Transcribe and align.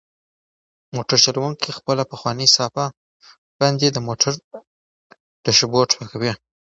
موټر 0.95 1.17
چلونکی 1.25 1.59
په 1.65 1.71
خپله 1.77 2.03
پخوانۍ 2.11 2.47
صافه 2.55 2.85
باندې 3.59 3.87
د 3.91 3.97
موټر 4.07 4.31
ډشبورډ 5.43 5.89
پاکوي. 5.97 6.31